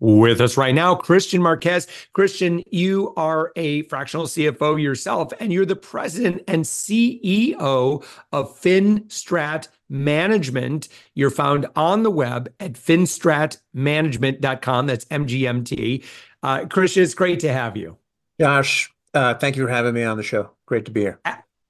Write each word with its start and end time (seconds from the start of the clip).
With 0.00 0.40
us 0.40 0.56
right 0.56 0.74
now, 0.74 0.94
Kristian 0.94 1.40
Marquez. 1.40 1.86
Kristian, 2.16 2.64
you 2.70 3.12
are 3.16 3.52
a 3.54 3.82
fractional 3.82 4.24
CFO 4.26 4.82
yourself, 4.82 5.30
and 5.38 5.52
you're 5.52 5.66
the 5.66 5.76
president 5.76 6.42
and 6.48 6.64
CEO 6.64 8.02
of 8.32 8.60
FinStrat 8.60 9.68
Management. 9.90 10.88
You're 11.14 11.30
found 11.30 11.66
on 11.76 12.02
the 12.02 12.10
web 12.10 12.50
at 12.60 12.72
finstratmanagement.com. 12.72 14.86
That's 14.86 15.04
MGMT. 15.04 16.02
Uh, 16.42 16.60
Kristian, 16.60 17.02
it's 17.02 17.12
great 17.14 17.40
to 17.40 17.52
have 17.52 17.76
you. 17.76 17.98
Josh, 18.40 18.90
uh, 19.12 19.34
thank 19.34 19.56
you 19.56 19.66
for 19.66 19.70
having 19.70 19.92
me 19.92 20.04
on 20.04 20.16
the 20.16 20.22
show. 20.22 20.52
Great 20.64 20.86
to 20.86 20.90
be 20.90 21.02
here. 21.02 21.20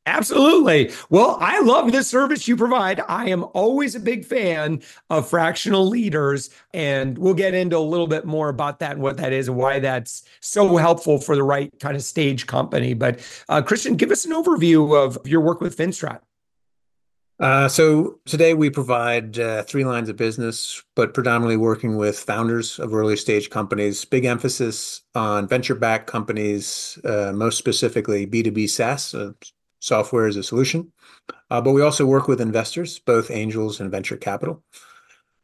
Absolutely. 0.07 0.93
Well, 1.11 1.37
I 1.41 1.61
love 1.61 1.93
the 1.93 2.03
service 2.03 2.49
you 2.49 2.57
provide. 2.57 3.01
I 3.07 3.29
am 3.29 3.45
always 3.53 3.95
a 3.95 4.01
big 4.01 4.25
fan 4.25 4.83
of 5.11 5.29
fractional 5.29 5.87
leaders, 5.87 6.49
and 6.73 7.19
we'll 7.19 7.35
get 7.35 7.55
into 7.55 7.77
a 7.77 7.79
little 7.79 8.07
bit 8.07 8.25
more 8.25 8.49
about 8.49 8.79
that 8.79 8.93
and 8.93 9.03
what 9.03 9.19
that 9.19 9.33
is 9.33 9.49
and 9.49 9.59
why 9.59 9.79
that's 9.79 10.25
so 10.41 10.77
helpful 10.79 11.19
for 11.19 11.37
the 11.37 11.43
right 11.43 11.71
kind 11.81 11.97
of 11.97 12.03
stage 12.03 12.47
company. 12.47 12.95
But 12.95 13.21
uh, 13.49 13.61
Kristian, 13.63 13.97
give 13.97 14.11
us 14.11 14.25
an 14.25 14.33
overview 14.33 14.97
of 14.97 15.19
your 15.27 15.43
work 15.43 15.61
with 15.61 15.77
FinStrat. 15.77 16.21
Uh, 17.39 17.69
so 17.69 18.19
today 18.27 18.53
we 18.53 18.69
provide 18.69 19.39
uh, 19.39 19.63
three 19.63 19.85
lines 19.85 20.11
of 20.11 20.17
business, 20.17 20.83
but 20.95 21.15
predominantly 21.15 21.57
working 21.57 21.97
with 21.97 22.19
founders 22.19 22.79
of 22.79 22.93
early 22.93 23.17
stage 23.17 23.49
companies. 23.49 24.05
Big 24.05 24.27
emphasis 24.27 25.03
on 25.15 25.49
venture 25.49 25.75
backed 25.75 26.07
companies, 26.07 26.99
uh, 27.05 27.33
most 27.35 27.57
specifically 27.57 28.27
B2B 28.27 28.69
SaaS, 28.69 29.15
uh, 29.15 29.33
software 29.81 30.27
as 30.27 30.37
a 30.37 30.43
solution. 30.43 30.93
Uh, 31.51 31.61
but 31.61 31.73
we 31.73 31.83
also 31.83 32.07
work 32.07 32.29
with 32.29 32.41
investors, 32.41 32.99
both 33.01 33.31
angels 33.31 33.81
and 33.81 33.91
venture 33.91 34.17
capital. 34.17 34.63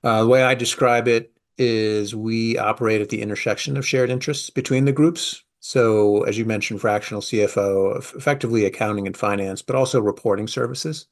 Uh, 0.05 0.23
the 0.23 0.29
way 0.29 0.45
I 0.45 0.55
describe 0.55 1.09
it 1.09 1.33
is 1.59 2.15
we 2.15 2.59
operate 2.59 3.01
at 3.01 3.09
the 3.09 3.23
intersection 3.23 3.77
of 3.77 3.87
shared 3.87 4.11
interests 4.11 4.51
between 4.51 4.85
the 4.85 4.93
groups. 4.93 5.43
So, 5.61 6.23
as 6.25 6.39
you 6.39 6.45
mentioned, 6.45 6.81
fractional 6.81 7.23
CFO, 7.23 7.99
effectively 8.15 8.67
accounting 8.67 9.07
and 9.07 9.17
finance, 9.17 9.63
but 9.63 9.75
also 9.75 10.01
reporting 10.01 10.47
services. 10.47 11.07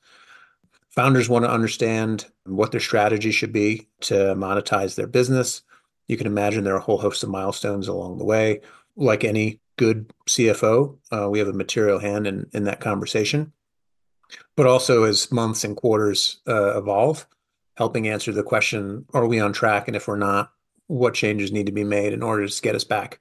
Founders 0.91 1.29
want 1.29 1.45
to 1.45 1.51
understand 1.51 2.27
what 2.45 2.70
their 2.70 2.80
strategy 2.80 3.33
should 3.33 3.52
be 3.52 3.89
to 4.02 4.14
monetize 4.36 4.95
their 4.95 5.08
business. 5.08 5.62
You 6.06 6.17
can 6.17 6.29
imagine 6.29 6.62
there 6.62 6.74
are 6.74 6.79
a 6.79 6.83
whole 6.83 6.98
host 6.98 7.24
of 7.24 7.30
milestones 7.30 7.89
along 7.89 8.18
the 8.18 8.24
way. 8.24 8.61
Like 8.95 9.24
any 9.24 9.61
good 9.77 10.12
CFO. 10.29 10.98
Uh, 11.11 11.29
we 11.30 11.39
have 11.39 11.48
a 11.48 11.52
material 11.52 11.98
hand 11.98 12.27
in 12.27 12.48
in 12.52 12.64
that 12.64 12.80
conversation. 12.80 13.52
But 14.57 14.67
also 14.67 15.05
as 15.05 15.30
months 15.30 15.64
and 15.64 15.77
quarters 15.77 16.40
uh, 16.48 16.79
evolve, 16.79 17.27
helping 17.77 18.08
answer 18.08 18.33
the 18.33 18.42
question, 18.42 19.05
are 19.12 19.27
we 19.27 19.40
on 19.40 19.52
track? 19.52 19.86
And 19.86 19.96
if 19.96 20.08
we're 20.08 20.17
not, 20.17 20.52
what 20.86 21.14
changes 21.14 21.52
need 21.52 21.67
to 21.67 21.73
be 21.73 21.85
made 21.85 22.12
in 22.12 22.23
order 22.23 22.46
to 22.48 22.62
get 22.62 22.74
us 22.74 22.85
back? 22.85 23.20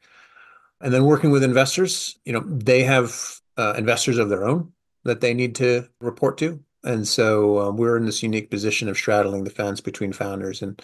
And 0.81 0.93
then 0.93 1.05
working 1.05 1.31
with 1.31 1.43
investors, 1.43 2.17
you 2.25 2.33
know, 2.33 2.41
they 2.41 2.83
have 2.83 3.39
uh, 3.57 3.73
investors 3.77 4.17
of 4.17 4.29
their 4.29 4.43
own 4.43 4.71
that 5.03 5.21
they 5.21 5.33
need 5.33 5.55
to 5.55 5.87
report 6.01 6.37
to. 6.39 6.59
And 6.83 7.07
so 7.07 7.59
uh, 7.59 7.71
we're 7.71 7.97
in 7.97 8.05
this 8.05 8.23
unique 8.23 8.49
position 8.49 8.89
of 8.89 8.97
straddling 8.97 9.43
the 9.43 9.49
fence 9.49 9.79
between 9.79 10.11
founders 10.11 10.61
and 10.61 10.81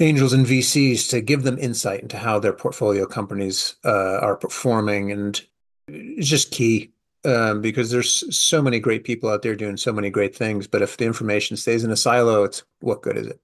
angels 0.00 0.32
and 0.32 0.46
VCs 0.46 1.08
to 1.10 1.20
give 1.20 1.42
them 1.42 1.58
insight 1.58 2.00
into 2.00 2.16
how 2.16 2.38
their 2.38 2.52
portfolio 2.52 3.06
companies 3.06 3.76
uh, 3.84 4.18
are 4.18 4.36
performing. 4.36 5.12
And 5.12 5.40
it's 5.88 6.28
just 6.28 6.50
key 6.50 6.92
um, 7.24 7.60
because 7.60 7.90
there's 7.90 8.36
so 8.36 8.62
many 8.62 8.80
great 8.80 9.04
people 9.04 9.28
out 9.28 9.42
there 9.42 9.54
doing 9.54 9.76
so 9.76 9.92
many 9.92 10.10
great 10.10 10.34
things. 10.34 10.66
But 10.66 10.82
if 10.82 10.96
the 10.96 11.04
information 11.04 11.56
stays 11.56 11.84
in 11.84 11.90
a 11.90 11.96
silo, 11.96 12.44
it's 12.44 12.62
what 12.80 13.02
good 13.02 13.16
is 13.16 13.26
it? 13.26 13.40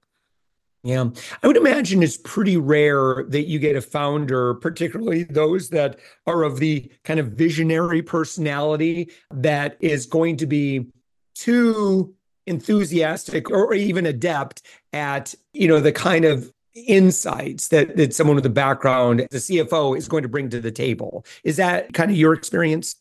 Yeah, 0.82 1.06
I 1.42 1.46
would 1.48 1.56
imagine 1.56 2.02
it's 2.02 2.16
pretty 2.16 2.56
rare 2.56 3.24
that 3.28 3.48
you 3.48 3.58
get 3.58 3.74
a 3.74 3.80
founder, 3.80 4.54
particularly 4.54 5.24
those 5.24 5.68
that 5.70 5.98
are 6.28 6.44
of 6.44 6.60
the 6.60 6.88
kind 7.02 7.18
of 7.18 7.32
visionary 7.32 8.02
personality 8.02 9.10
that 9.32 9.76
is 9.80 10.06
going 10.06 10.36
to 10.36 10.46
be 10.46 10.86
too 11.34 12.14
enthusiastic 12.46 13.50
or 13.50 13.74
even 13.74 14.06
adept 14.06 14.62
at 14.92 15.34
you 15.52 15.68
know 15.68 15.80
the 15.80 15.92
kind 15.92 16.24
of 16.24 16.52
insights 16.74 17.68
that 17.68 17.96
that 17.96 18.14
someone 18.14 18.36
with 18.36 18.46
a 18.46 18.50
background 18.50 19.20
the 19.30 19.38
CFO 19.38 19.96
is 19.96 20.08
going 20.08 20.22
to 20.22 20.28
bring 20.28 20.50
to 20.50 20.60
the 20.60 20.72
table. 20.72 21.24
Is 21.44 21.56
that 21.56 21.92
kind 21.92 22.10
of 22.10 22.16
your 22.16 22.32
experience? 22.32 22.96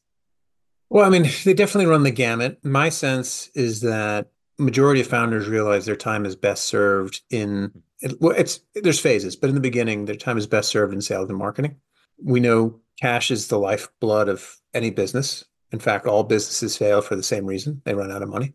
Well, 0.89 1.05
I 1.05 1.09
mean, 1.09 1.29
they 1.45 1.53
definitely 1.53 1.89
run 1.89 2.03
the 2.03 2.11
gamut. 2.11 2.63
My 2.63 2.89
sense 2.89 3.49
is 3.55 3.81
that 3.81 4.27
majority 4.57 5.01
of 5.01 5.07
founders 5.07 5.47
realize 5.47 5.85
their 5.85 5.95
time 5.95 6.25
is 6.25 6.35
best 6.35 6.65
served 6.65 7.21
in 7.29 7.71
well, 8.19 8.35
it's 8.37 8.59
there's 8.75 8.99
phases, 8.99 9.35
but 9.35 9.49
in 9.49 9.55
the 9.55 9.61
beginning, 9.61 10.05
their 10.05 10.15
time 10.15 10.37
is 10.37 10.47
best 10.47 10.69
served 10.69 10.93
in 10.93 11.01
sales 11.01 11.29
and 11.29 11.37
marketing. 11.37 11.77
We 12.21 12.39
know 12.39 12.79
cash 13.01 13.31
is 13.31 13.47
the 13.47 13.59
lifeblood 13.59 14.29
of 14.29 14.57
any 14.73 14.89
business. 14.89 15.45
In 15.71 15.79
fact, 15.79 16.05
all 16.05 16.23
businesses 16.23 16.77
fail 16.77 17.01
for 17.01 17.15
the 17.15 17.23
same 17.23 17.45
reason. 17.45 17.81
They 17.83 17.93
run 17.93 18.11
out 18.11 18.21
of 18.21 18.29
money. 18.29 18.53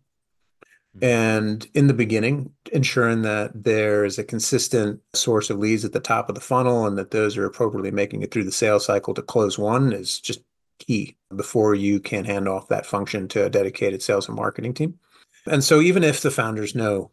Mm-hmm. 0.97 1.05
And 1.05 1.69
in 1.75 1.87
the 1.87 1.95
beginning, 1.95 2.53
ensuring 2.73 3.23
that 3.23 3.53
there's 3.55 4.19
a 4.19 4.25
consistent 4.25 5.01
source 5.15 5.51
of 5.51 5.59
leads 5.59 5.85
at 5.85 5.93
the 5.93 6.01
top 6.01 6.29
of 6.29 6.35
the 6.35 6.41
funnel 6.41 6.87
and 6.87 6.99
that 6.99 7.13
those 7.13 7.37
are 7.37 7.47
appropriately 7.47 7.93
making 7.93 8.23
it 8.23 8.33
through 8.33 8.45
the 8.45 8.53
sales 8.53 8.87
cycle 8.87 9.15
to 9.15 9.23
close 9.23 9.59
one 9.59 9.93
is 9.93 10.21
just 10.21 10.41
key 10.79 11.17
before 11.37 11.75
you 11.75 12.01
can 12.01 12.25
hand 12.25 12.49
off 12.49 12.69
that 12.69 12.87
function 12.87 13.29
to 13.29 13.45
a 13.45 13.51
dedicated 13.51 14.03
sales 14.03 14.27
and 14.27 14.37
marketing 14.37 14.75
team. 14.75 14.99
And 15.47 15.63
so, 15.63 15.81
even 15.81 16.03
if 16.03 16.21
the 16.21 16.31
founders 16.31 16.75
know 16.75 17.13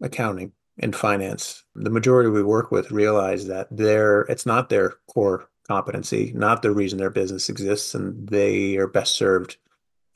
accounting 0.00 0.52
and 0.78 0.94
finance, 0.94 1.64
the 1.74 1.90
majority 1.90 2.30
we 2.30 2.42
work 2.42 2.70
with 2.70 2.90
realize 2.90 3.46
that 3.48 3.68
they're, 3.70 4.22
it's 4.22 4.46
not 4.46 4.68
their 4.68 4.94
core 5.08 5.48
competency, 5.66 6.32
not 6.34 6.62
the 6.62 6.70
reason 6.70 6.98
their 6.98 7.10
business 7.10 7.48
exists, 7.48 7.94
and 7.94 8.28
they 8.28 8.76
are 8.76 8.86
best 8.86 9.16
served 9.16 9.58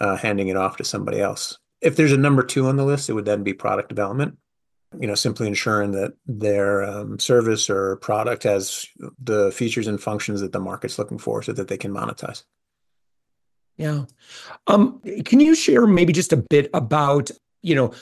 uh, 0.00 0.16
handing 0.16 0.48
it 0.48 0.56
off 0.56 0.76
to 0.78 0.84
somebody 0.84 1.20
else. 1.20 1.58
If 1.82 1.96
there's 1.96 2.12
a 2.12 2.16
number 2.16 2.42
two 2.42 2.66
on 2.66 2.76
the 2.76 2.84
list, 2.84 3.10
it 3.10 3.14
would 3.14 3.24
then 3.24 3.42
be 3.42 3.52
product 3.52 3.88
development. 3.88 4.38
You 4.98 5.06
know, 5.06 5.14
simply 5.14 5.48
ensuring 5.48 5.92
that 5.92 6.14
their 6.26 6.84
um, 6.84 7.18
service 7.18 7.70
or 7.70 7.96
product 7.96 8.42
has 8.42 8.86
the 9.18 9.50
features 9.50 9.86
and 9.86 10.00
functions 10.00 10.42
that 10.42 10.52
the 10.52 10.60
market's 10.60 10.98
looking 10.98 11.18
for, 11.18 11.42
so 11.42 11.52
that 11.52 11.68
they 11.68 11.78
can 11.78 11.92
monetize. 11.92 12.44
Yeah. 13.76 14.04
Um, 14.66 15.00
can 15.24 15.40
you 15.40 15.54
share 15.54 15.86
maybe 15.86 16.12
just 16.12 16.32
a 16.32 16.36
bit 16.36 16.70
about, 16.74 17.30
you 17.62 17.74
know, 17.74 17.92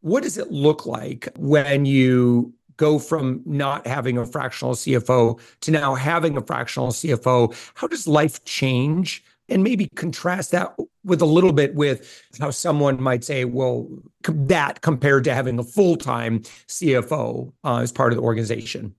what 0.00 0.22
does 0.22 0.36
it 0.36 0.50
look 0.52 0.86
like 0.86 1.28
when 1.38 1.86
you 1.86 2.52
go 2.76 2.98
from 2.98 3.42
not 3.46 3.86
having 3.86 4.18
a 4.18 4.26
fractional 4.26 4.74
CFO 4.74 5.40
to 5.60 5.70
now 5.70 5.94
having 5.94 6.36
a 6.36 6.42
fractional 6.42 6.88
CFO? 6.88 7.54
How 7.74 7.86
does 7.86 8.06
life 8.06 8.44
change 8.44 9.24
and 9.48 9.62
maybe 9.62 9.88
contrast 9.94 10.52
that 10.52 10.74
with 11.04 11.20
a 11.20 11.26
little 11.26 11.52
bit 11.52 11.74
with 11.74 12.22
how 12.40 12.50
someone 12.50 13.00
might 13.00 13.24
say, 13.24 13.44
well, 13.44 13.88
that 14.22 14.80
compared 14.80 15.24
to 15.24 15.34
having 15.34 15.58
a 15.58 15.64
full 15.64 15.96
time 15.96 16.40
CFO 16.68 17.52
uh, 17.62 17.78
as 17.78 17.92
part 17.92 18.12
of 18.12 18.16
the 18.16 18.22
organization. 18.24 18.94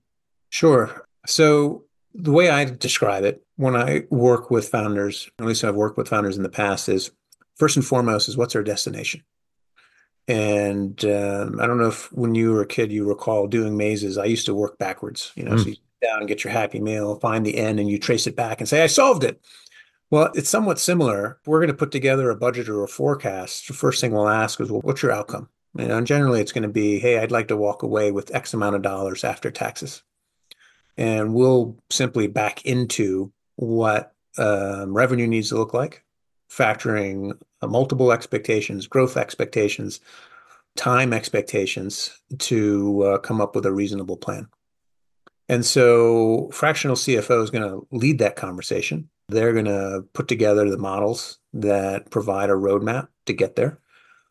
Sure. 0.50 1.06
So, 1.26 1.84
the 2.14 2.32
way 2.32 2.48
I 2.48 2.64
describe 2.64 3.24
it 3.24 3.44
when 3.56 3.76
I 3.76 4.04
work 4.08 4.50
with 4.50 4.70
founders, 4.70 5.28
at 5.38 5.44
least 5.44 5.64
I've 5.64 5.74
worked 5.74 5.98
with 5.98 6.08
founders 6.08 6.38
in 6.38 6.42
the 6.42 6.48
past, 6.48 6.88
is 6.88 7.10
first 7.56 7.76
and 7.76 7.84
foremost 7.84 8.28
is 8.28 8.38
what's 8.38 8.56
our 8.56 8.62
destination. 8.62 9.22
And 10.28 11.04
um, 11.04 11.60
I 11.60 11.66
don't 11.66 11.78
know 11.78 11.88
if 11.88 12.10
when 12.12 12.34
you 12.34 12.52
were 12.52 12.62
a 12.62 12.66
kid 12.66 12.90
you 12.90 13.04
recall 13.04 13.46
doing 13.46 13.76
mazes. 13.76 14.18
I 14.18 14.24
used 14.24 14.46
to 14.46 14.54
work 14.54 14.78
backwards. 14.78 15.32
You 15.34 15.44
know, 15.44 15.52
mm. 15.52 15.60
so 15.60 15.66
you 15.66 15.74
sit 15.74 16.08
down 16.08 16.26
get 16.26 16.42
your 16.42 16.52
happy 16.52 16.80
meal, 16.80 17.16
find 17.16 17.44
the 17.44 17.58
end, 17.58 17.78
and 17.78 17.88
you 17.88 17.98
trace 17.98 18.26
it 18.26 18.34
back 18.34 18.60
and 18.60 18.68
say, 18.68 18.82
"I 18.82 18.86
solved 18.86 19.24
it." 19.24 19.40
Well, 20.10 20.30
it's 20.34 20.48
somewhat 20.48 20.78
similar. 20.78 21.40
We're 21.46 21.58
going 21.58 21.68
to 21.68 21.74
put 21.74 21.90
together 21.90 22.30
a 22.30 22.36
budget 22.36 22.68
or 22.68 22.84
a 22.84 22.88
forecast. 22.88 23.66
The 23.66 23.74
first 23.74 24.00
thing 24.00 24.12
we'll 24.12 24.28
ask 24.28 24.60
is, 24.60 24.70
well, 24.70 24.82
what's 24.82 25.02
your 25.02 25.12
outcome? 25.12 25.48
And 25.78 26.06
generally 26.06 26.40
it's 26.40 26.52
going 26.52 26.62
to 26.62 26.68
be, 26.68 26.98
hey, 26.98 27.18
I'd 27.18 27.32
like 27.32 27.48
to 27.48 27.56
walk 27.56 27.82
away 27.82 28.12
with 28.12 28.34
X 28.34 28.54
amount 28.54 28.76
of 28.76 28.82
dollars 28.82 29.24
after 29.24 29.50
taxes. 29.50 30.02
And 30.96 31.34
we'll 31.34 31.76
simply 31.90 32.28
back 32.28 32.64
into 32.64 33.32
what 33.56 34.14
um, 34.38 34.94
revenue 34.94 35.26
needs 35.26 35.50
to 35.50 35.56
look 35.56 35.74
like, 35.74 36.04
factoring 36.50 37.32
uh, 37.60 37.66
multiple 37.66 38.12
expectations, 38.12 38.86
growth 38.86 39.16
expectations, 39.16 40.00
time 40.76 41.12
expectations 41.12 42.22
to 42.38 43.02
uh, 43.02 43.18
come 43.18 43.40
up 43.40 43.54
with 43.54 43.66
a 43.66 43.72
reasonable 43.72 44.16
plan. 44.16 44.48
And 45.48 45.64
so 45.64 46.50
fractional 46.52 46.96
CFO 46.96 47.42
is 47.42 47.50
going 47.50 47.68
to 47.68 47.86
lead 47.90 48.18
that 48.18 48.36
conversation. 48.36 49.08
They're 49.28 49.52
going 49.52 49.64
to 49.66 50.04
put 50.12 50.28
together 50.28 50.68
the 50.70 50.78
models 50.78 51.38
that 51.52 52.10
provide 52.10 52.50
a 52.50 52.54
roadmap 52.54 53.08
to 53.26 53.32
get 53.32 53.56
there. 53.56 53.80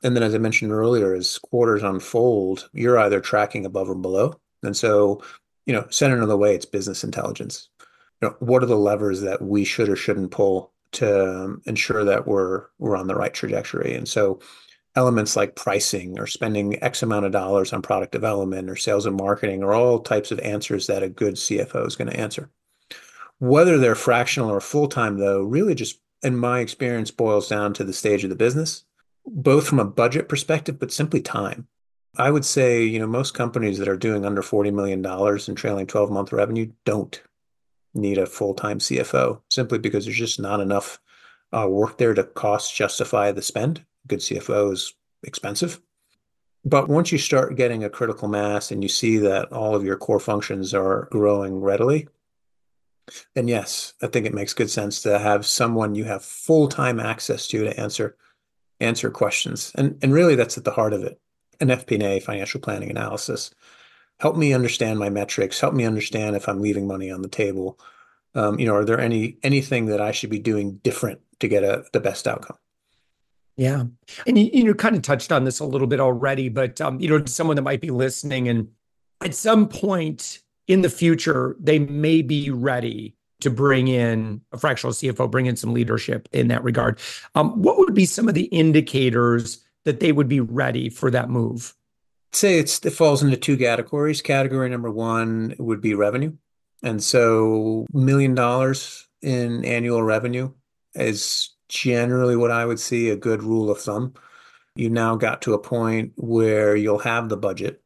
And 0.04 0.16
then, 0.16 0.24
as 0.24 0.36
I 0.36 0.38
mentioned 0.38 0.72
earlier, 0.72 1.14
as 1.14 1.40
quarters 1.40 1.84
unfold, 1.84 2.70
you're 2.74 3.00
either 3.00 3.20
tracking 3.20 3.66
above 3.66 3.90
or 3.90 3.96
below. 3.96 4.40
And 4.64 4.76
so, 4.76 5.22
you 5.66 5.74
know, 5.74 5.88
said 5.90 6.12
another 6.12 6.38
way, 6.38 6.56
it's 6.56 6.66
business 6.66 7.04
intelligence. 7.04 7.70
You 8.22 8.30
know, 8.30 8.36
what 8.40 8.64
are 8.64 8.68
the 8.68 8.78
levers 8.78 9.22
that 9.22 9.42
we 9.42 9.66
should 9.66 9.90
or 9.90 9.96
shouldn't 9.96 10.32
pull 10.32 10.72
to 10.94 11.44
um, 11.46 11.62
ensure 11.66 12.06
that 12.06 12.28
we're 12.28 12.66
we're 12.78 12.96
on 12.96 13.08
the 13.08 13.16
right 13.16 13.34
trajectory? 13.34 13.96
And 13.96 14.08
so, 14.08 14.40
elements 14.96 15.36
like 15.36 15.56
pricing 15.56 16.20
or 16.20 16.28
spending 16.28 16.82
X 16.84 17.04
amount 17.04 17.26
of 17.26 17.32
dollars 17.32 17.74
on 17.74 17.82
product 17.82 18.12
development 18.12 18.70
or 18.70 18.76
sales 18.76 19.06
and 19.06 19.18
marketing 19.18 19.64
are 19.64 19.74
all 19.74 20.00
types 20.00 20.32
of 20.32 20.40
answers 20.40 20.88
that 20.88 21.04
a 21.04 21.10
good 21.10 21.36
CFO 21.36 21.86
is 21.86 21.96
going 21.96 22.10
to 22.10 22.20
answer. 22.20 22.50
Whether 23.40 23.78
they're 23.78 23.96
fractional 23.96 24.50
or 24.50 24.62
full 24.62 24.88
time, 24.88 25.18
though, 25.18 25.42
really 25.42 25.76
just 25.76 26.00
in 26.24 26.38
my 26.38 26.60
experience 26.60 27.12
boils 27.12 27.50
down 27.50 27.74
to 27.74 27.84
the 27.84 27.94
stage 27.94 28.24
of 28.24 28.30
the 28.30 28.36
business, 28.36 28.86
both 29.26 29.68
from 29.68 29.80
a 29.80 29.86
budget 29.86 30.30
perspective, 30.30 30.80
but 30.80 30.92
simply 30.92 31.22
time. 31.22 31.68
I 32.18 32.32
would 32.32 32.46
say, 32.46 32.84
you 32.84 32.98
know, 32.98 33.08
most 33.08 33.34
companies 33.34 33.78
that 33.78 33.90
are 33.90 33.98
doing 33.98 34.26
under 34.26 34.42
$40 34.42 34.74
million 34.74 35.06
in 35.48 35.56
trailing 35.56 35.86
12 35.86 36.12
month 36.12 36.32
revenue 36.32 36.72
don't 36.86 37.22
need 37.94 38.18
a 38.18 38.26
full 38.26 38.54
time 38.54 38.80
CFO 38.80 39.42
simply 39.50 39.80
because 39.80 40.06
there's 40.06 40.18
just 40.18 40.40
not 40.40 40.62
enough 40.62 41.00
uh, 41.52 41.68
work 41.70 41.98
there 41.98 42.14
to 42.14 42.24
cost 42.24 42.76
justify 42.76 43.32
the 43.32 43.42
spend 43.42 43.86
good 44.08 44.20
CFO 44.20 44.74
is 44.74 44.94
expensive. 45.24 45.82
But 46.64 46.88
once 46.88 47.12
you 47.12 47.18
start 47.18 47.56
getting 47.56 47.84
a 47.84 47.90
critical 47.90 48.28
mass 48.28 48.72
and 48.72 48.82
you 48.82 48.90
see 48.90 49.18
that 49.20 49.52
all 49.52 49.76
of 49.76 49.84
your 49.84 49.98
core 49.98 50.20
functions 50.20 50.74
are 50.74 51.08
growing 51.12 51.62
readily, 51.62 52.08
then 53.34 53.48
yes, 53.48 53.94
I 54.02 54.08
think 54.08 54.26
it 54.26 54.34
makes 54.34 54.54
good 54.54 54.70
sense 54.70 55.02
to 55.04 55.20
have 55.20 55.46
someone 55.46 55.96
you 55.96 56.06
have 56.06 56.24
full-time 56.24 57.00
access 57.00 57.48
to 57.48 57.64
to 57.64 57.80
answer 57.80 58.18
answer 58.80 59.10
questions. 59.10 59.72
And 59.76 59.98
and 60.02 60.14
really 60.14 60.36
that's 60.36 60.58
at 60.58 60.64
the 60.64 60.72
heart 60.72 60.94
of 60.94 61.04
it. 61.04 61.20
An 61.60 61.70
FP&A, 61.70 62.20
financial 62.20 62.60
planning 62.60 62.90
analysis. 62.90 63.52
Help 64.20 64.36
me 64.36 64.54
understand 64.54 65.00
my 65.00 65.10
metrics, 65.10 65.60
help 65.60 65.74
me 65.74 65.86
understand 65.86 66.36
if 66.36 66.48
I'm 66.48 66.62
leaving 66.62 66.88
money 66.88 67.12
on 67.12 67.22
the 67.22 67.30
table. 67.30 67.80
Um, 68.34 68.60
you 68.60 68.66
know, 68.66 68.76
are 68.76 68.86
there 68.86 69.00
any 69.00 69.38
anything 69.44 69.86
that 69.88 70.02
I 70.02 70.12
should 70.12 70.30
be 70.30 70.40
doing 70.40 70.78
different 70.84 71.22
to 71.40 71.48
get 71.48 71.64
a 71.64 71.86
the 71.94 72.00
best 72.00 72.28
outcome? 72.28 72.58
Yeah. 73.58 73.86
And 74.28 74.38
you, 74.38 74.50
you 74.52 74.76
kind 74.76 74.96
of 74.96 75.02
touched 75.02 75.32
on 75.32 75.46
this 75.46 75.60
a 75.60 75.66
little 75.66 75.88
bit 75.88 76.00
already, 76.00 76.50
but 76.50 76.82
um, 76.82 77.00
you 77.00 77.08
know, 77.08 77.24
someone 77.26 77.56
that 77.56 77.62
might 77.62 77.82
be 77.82 77.90
listening 77.90 78.50
and 78.50 78.70
at 79.22 79.34
some 79.34 79.70
point 79.70 80.42
in 80.68 80.82
the 80.82 80.90
future, 80.90 81.56
they 81.60 81.80
may 81.80 82.22
be 82.22 82.50
ready 82.50 83.16
to 83.42 83.50
bring 83.50 83.88
in 83.88 84.42
a 84.52 84.58
fractional 84.58 84.94
CFO, 84.94 85.30
bring 85.30 85.46
in 85.46 85.56
some 85.56 85.74
leadership 85.74 86.28
in 86.32 86.48
that 86.48 86.64
regard. 86.64 87.00
Um, 87.36 87.62
what 87.62 87.78
would 87.78 87.94
be 87.94 88.06
some 88.06 88.28
of 88.28 88.34
the 88.34 88.46
indicators 88.46 89.64
that 89.84 90.00
they 90.00 90.12
would 90.12 90.28
be 90.28 90.40
ready 90.40 90.90
for 90.90 91.12
that 91.12 91.30
move? 91.30 91.76
Say 92.32 92.60
it 92.60 92.70
falls 92.92 93.24
into 93.24 93.38
two 93.38 93.58
categories. 93.58 94.22
Category 94.22 94.70
number 94.70 94.92
one 94.92 95.56
would 95.58 95.80
be 95.80 95.94
revenue. 95.94 96.34
And 96.84 97.04
so 97.04 97.86
million 97.94 98.36
dollars 98.36 99.08
in 99.22 99.64
annual 99.64 100.04
revenue 100.04 100.52
is 100.94 101.50
generally 101.70 102.36
what 102.36 102.52
I 102.52 102.66
would 102.66 102.80
see 102.80 103.10
a 103.10 103.16
good 103.16 103.42
rule 103.42 103.72
of 103.72 103.80
thumb. 103.80 104.14
You 104.76 104.90
now 104.90 105.16
got 105.16 105.42
to 105.44 105.54
a 105.54 105.60
point 105.60 106.12
where 106.16 106.76
you'll 106.76 107.00
have 107.00 107.30
the 107.30 107.38
budget 107.38 107.82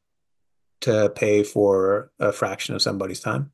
to 0.82 1.12
pay 1.16 1.44
for 1.44 2.12
a 2.20 2.32
fraction 2.32 2.76
of 2.76 2.82
somebody's 2.82 3.20
time. 3.20 3.52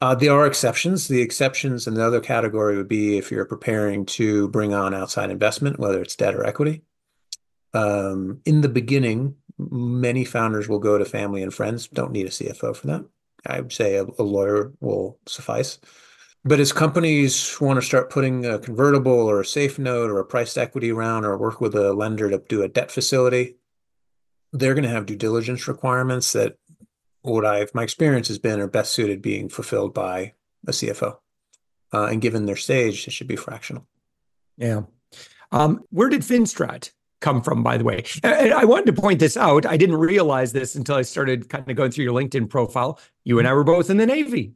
Uh, 0.00 0.14
there 0.14 0.32
are 0.32 0.46
exceptions. 0.46 1.08
The 1.08 1.22
exceptions 1.22 1.86
in 1.86 1.94
the 1.94 2.04
other 2.04 2.20
category 2.20 2.76
would 2.76 2.88
be 2.88 3.16
if 3.16 3.30
you're 3.30 3.44
preparing 3.44 4.04
to 4.06 4.48
bring 4.48 4.74
on 4.74 4.92
outside 4.92 5.30
investment, 5.30 5.78
whether 5.78 6.02
it's 6.02 6.16
debt 6.16 6.34
or 6.34 6.44
equity. 6.44 6.82
Um, 7.72 8.40
in 8.44 8.60
the 8.60 8.68
beginning, 8.68 9.36
many 9.58 10.24
founders 10.24 10.68
will 10.68 10.78
go 10.78 10.98
to 10.98 11.04
family 11.04 11.42
and 11.42 11.54
friends, 11.54 11.88
don't 11.88 12.12
need 12.12 12.26
a 12.26 12.30
CFO 12.30 12.76
for 12.76 12.86
that. 12.88 13.04
I 13.46 13.60
would 13.60 13.72
say 13.72 13.96
a, 13.96 14.04
a 14.18 14.22
lawyer 14.22 14.72
will 14.80 15.18
suffice. 15.26 15.78
But 16.44 16.60
as 16.60 16.72
companies 16.72 17.56
want 17.60 17.80
to 17.80 17.86
start 17.86 18.10
putting 18.10 18.44
a 18.44 18.58
convertible 18.58 19.12
or 19.12 19.40
a 19.40 19.46
safe 19.46 19.78
note 19.78 20.10
or 20.10 20.18
a 20.18 20.24
priced 20.26 20.58
equity 20.58 20.92
round 20.92 21.24
or 21.24 21.38
work 21.38 21.60
with 21.60 21.74
a 21.74 21.94
lender 21.94 22.28
to 22.28 22.42
do 22.48 22.62
a 22.62 22.68
debt 22.68 22.90
facility, 22.90 23.56
they're 24.54 24.74
going 24.74 24.84
to 24.84 24.90
have 24.90 25.06
due 25.06 25.16
diligence 25.16 25.66
requirements 25.66 26.32
that 26.32 26.56
what 27.22 27.44
I've 27.44 27.74
my 27.74 27.82
experience 27.82 28.28
has 28.28 28.38
been 28.38 28.60
are 28.60 28.68
best 28.68 28.92
suited 28.92 29.20
being 29.20 29.48
fulfilled 29.48 29.92
by 29.92 30.34
a 30.66 30.70
CFO. 30.70 31.16
Uh, 31.92 32.06
and 32.06 32.22
given 32.22 32.46
their 32.46 32.56
stage, 32.56 33.06
it 33.06 33.12
should 33.12 33.26
be 33.26 33.36
fractional. 33.36 33.86
Yeah. 34.56 34.82
Um, 35.52 35.84
where 35.90 36.08
did 36.08 36.22
Finstrat 36.22 36.90
come 37.20 37.40
from, 37.42 37.62
by 37.62 37.76
the 37.78 37.84
way? 37.84 38.04
And 38.22 38.52
I 38.52 38.64
wanted 38.64 38.94
to 38.94 39.00
point 39.00 39.20
this 39.20 39.36
out. 39.36 39.66
I 39.66 39.76
didn't 39.76 39.96
realize 39.96 40.52
this 40.52 40.74
until 40.74 40.96
I 40.96 41.02
started 41.02 41.48
kind 41.48 41.68
of 41.68 41.76
going 41.76 41.90
through 41.90 42.04
your 42.04 42.14
LinkedIn 42.14 42.48
profile. 42.48 42.98
You 43.24 43.38
and 43.38 43.46
I 43.46 43.52
were 43.52 43.64
both 43.64 43.90
in 43.90 43.96
the 43.96 44.06
Navy. 44.06 44.52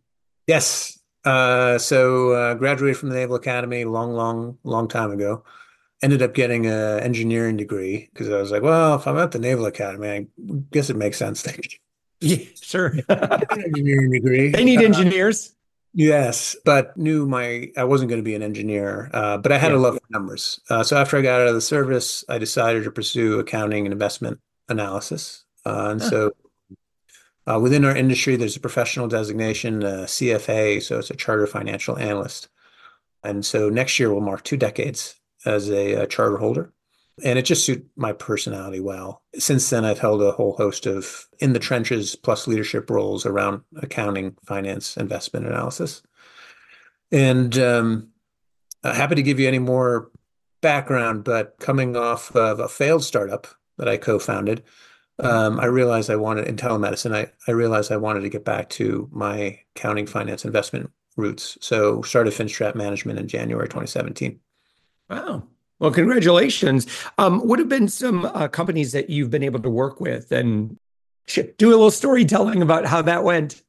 Yes, 0.47 0.99
uh, 1.25 1.79
so 1.79 2.33
uh, 2.33 2.55
graduated 2.55 2.97
from 2.97 3.11
the 3.11 3.17
Naval 3.17 3.37
Academy 3.37 3.85
long, 3.85 4.13
long, 4.13 4.59
long 4.65 4.89
time 4.89 5.11
ago. 5.11 5.45
Ended 6.01 6.23
up 6.23 6.33
getting 6.33 6.67
an 6.67 7.01
engineering 7.01 7.57
degree 7.57 8.09
because 8.13 8.31
I 8.31 8.39
was 8.39 8.53
like, 8.53 8.63
well, 8.63 8.95
if 8.95 9.07
I'm 9.07 9.19
at 9.19 9.33
the 9.33 9.41
Naval 9.41 9.67
Academy, 9.67 10.09
I 10.09 10.27
guess 10.71 10.91
it 10.91 10.97
makes 10.97 11.17
sense. 11.17 11.47
yeah, 12.21 12.45
sure. 12.55 12.95
engineering 13.09 14.11
degree. 14.13 14.51
They 14.51 14.65
need 14.65 14.81
engineers. 14.81 15.55
Yes, 15.95 16.55
but 16.65 16.97
knew 16.97 17.27
my 17.27 17.73
I 17.77 17.83
wasn't 17.83 18.11
going 18.11 18.21
to 18.21 18.25
be 18.25 18.37
an 18.37 18.43
engineer, 18.43 19.11
uh, 19.13 19.39
but 19.39 19.51
I 19.51 19.59
had 19.59 19.73
yeah. 19.73 19.79
a 19.79 19.81
love 19.81 19.95
for 19.95 20.01
numbers. 20.11 20.61
Uh, 20.71 20.85
so 20.85 20.97
after 20.97 21.17
I 21.17 21.23
got 21.23 21.41
out 21.41 21.49
of 21.49 21.55
the 21.55 21.61
service, 21.61 22.25
I 22.29 22.39
decided 22.39 22.85
to 22.85 22.91
pursue 22.93 23.41
accounting 23.41 23.85
and 23.87 23.93
investment 23.93 24.39
analysis. 24.69 25.45
Uh, 25.67 25.89
and 25.91 26.01
huh. 26.01 26.11
so 26.11 26.33
uh, 27.49 27.59
within 27.59 27.85
our 27.85 27.97
industry, 27.97 28.37
there's 28.37 28.57
a 28.57 28.61
professional 28.61 29.09
designation, 29.09 29.83
uh, 29.83 30.05
CFA, 30.07 30.83
so 30.83 30.99
it's 30.99 31.11
a 31.11 31.17
charter 31.17 31.47
financial 31.47 31.99
analyst. 31.99 32.49
And 33.25 33.45
so 33.45 33.69
next 33.69 33.99
year 33.99 34.13
will 34.13 34.21
mark 34.21 34.45
two 34.45 34.57
decades 34.57 35.18
as 35.45 35.71
a, 35.71 35.95
a 35.95 36.07
charter 36.07 36.39
holder. 36.39 36.73
And 37.25 37.39
it 37.39 37.43
just 37.43 37.67
suit 37.67 37.85
my 37.97 38.13
personality 38.13 38.79
well. 38.79 39.23
Since 39.37 39.71
then, 39.71 39.85
I've 39.85 39.99
held 39.99 40.23
a 40.23 40.33
whole 40.33 40.55
host 40.55 40.87
of 40.87 41.27
in 41.41 41.53
the 41.53 41.59
trenches 41.59 42.15
plus 42.15 42.47
leadership 42.47 42.89
roles 42.91 43.27
around 43.27 43.63
accounting, 43.77 44.37
finance, 44.47 44.97
investment 44.97 45.47
analysis. 45.47 46.03
And 47.11 47.59
um, 47.59 48.11
happy 48.85 49.17
to 49.17 49.23
give 49.23 49.41
you 49.41 49.49
any 49.49 49.59
more 49.59 50.11
background, 50.61 51.25
but 51.25 51.59
coming 51.59 51.97
off 51.97 52.35
of 52.37 52.61
a 52.61 52.69
failed 52.69 53.05
startup 53.05 53.47
that 53.79 53.89
I 53.89 53.97
co 53.97 54.19
founded, 54.19 54.63
um, 55.19 55.59
I 55.59 55.67
realized 55.67 56.11
I 56.11 56.17
wanted 56.17 56.47
in 56.47 56.57
telemedicine. 56.57 57.15
I, 57.15 57.33
I 57.49 57.53
realized 57.53 57.91
I 57.91 57.97
wanted 57.97 58.21
to 58.21 58.29
get 58.29 58.45
back 58.45 58.69
to 58.71 59.09
my 59.11 59.61
accounting, 59.75 60.07
finance, 60.07 60.45
investment 60.45 60.91
roots. 61.17 61.59
So 61.61 62.03
started 62.03 62.33
Finstrat 62.33 62.75
Management 62.75 63.19
in 63.19 63.27
January 63.27 63.67
2017. 63.67 64.39
Wow. 65.09 65.45
Well, 65.79 65.91
congratulations. 65.93 66.87
Um, 67.19 67.41
what 67.41 67.59
have 67.59 67.69
been 67.69 67.89
some 67.89 68.25
uh, 68.25 68.49
companies 68.49 68.93
that 68.93 69.11
you've 69.11 69.31
been 69.31 69.45
able 69.45 69.61
to 69.61 69.71
work 69.71 70.01
with 70.01 70.33
and 70.33 70.77
do 71.27 71.69
a 71.69 71.71
little 71.71 71.91
storytelling 71.91 72.63
about 72.63 72.87
how 72.87 73.03
that 73.03 73.23
went? 73.23 73.63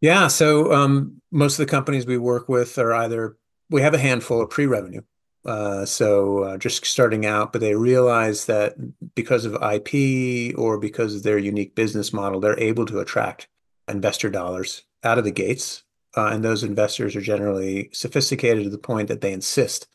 Yeah. 0.00 0.28
So 0.28 0.72
um, 0.72 1.20
most 1.30 1.58
of 1.58 1.66
the 1.66 1.70
companies 1.70 2.06
we 2.06 2.18
work 2.18 2.48
with 2.48 2.78
are 2.78 2.92
either 2.92 3.36
we 3.70 3.82
have 3.82 3.94
a 3.94 3.98
handful 3.98 4.40
of 4.42 4.50
pre-revenue. 4.50 5.02
Uh, 5.44 5.84
so 5.84 6.42
uh, 6.42 6.58
just 6.58 6.84
starting 6.84 7.24
out, 7.24 7.52
but 7.52 7.60
they 7.60 7.76
realize 7.76 8.46
that 8.46 8.74
because 9.14 9.44
of 9.44 9.54
IP 9.54 10.58
or 10.58 10.76
because 10.76 11.14
of 11.14 11.22
their 11.22 11.38
unique 11.38 11.76
business 11.76 12.12
model, 12.12 12.40
they're 12.40 12.58
able 12.58 12.84
to 12.86 12.98
attract 12.98 13.46
investor 13.86 14.28
dollars 14.28 14.82
out 15.04 15.18
of 15.18 15.24
the 15.24 15.30
gates. 15.30 15.84
Uh, 16.16 16.30
and 16.32 16.44
those 16.44 16.64
investors 16.64 17.14
are 17.14 17.20
generally 17.20 17.88
sophisticated 17.92 18.64
to 18.64 18.70
the 18.70 18.78
point 18.78 19.06
that 19.06 19.20
they 19.20 19.32
insist 19.32 19.86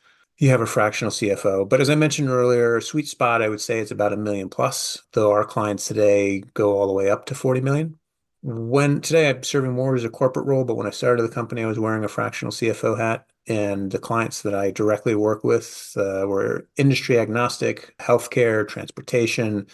you 0.42 0.50
have 0.50 0.60
a 0.60 0.66
fractional 0.66 1.12
CFO. 1.12 1.70
But 1.70 1.82
as 1.82 1.90
I 1.90 1.94
mentioned 1.94 2.28
earlier, 2.28 2.82
sweet 2.82 3.08
spot, 3.08 3.44
I 3.44 3.48
would 3.48 3.62
say 3.62 3.78
it's 3.78 3.92
about 3.92 4.12
a 4.12 4.18
million 4.18 4.50
plus, 4.50 5.04
though 5.14 5.32
our 5.32 5.46
clients 5.46 5.88
today 5.88 6.42
go 6.56 6.76
all 6.76 6.88
the 6.88 6.94
way 6.94 7.12
up 7.12 7.28
to 7.28 7.36
40 7.36 7.62
million. 7.62 7.98
when 8.44 9.02
today 9.02 9.30
I'm 9.30 9.44
serving 9.44 9.74
more 9.74 9.94
as 9.96 10.04
a 10.04 10.10
corporate 10.10 10.48
role, 10.48 10.66
but 10.66 10.74
when 10.74 10.88
I 10.88 10.90
started 10.90 11.22
the 11.22 11.30
company, 11.30 11.62
I 11.62 11.68
was 11.68 11.78
wearing 11.78 12.04
a 12.04 12.08
fractional 12.08 12.52
CFO 12.52 12.98
hat. 12.98 13.28
And 13.48 13.92
the 13.92 14.00
clients 14.00 14.42
that 14.42 14.56
I 14.56 14.72
directly 14.72 15.14
work 15.14 15.44
with 15.44 15.94
uh, 15.96 16.26
were 16.28 16.68
industry 16.76 17.20
agnostic, 17.20 17.96
healthcare, 18.00 18.68
transportation, 18.68 19.68